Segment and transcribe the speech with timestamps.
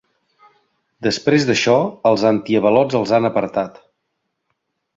[1.07, 1.75] Després d’això,
[2.13, 3.81] els antiavalots els han apartat.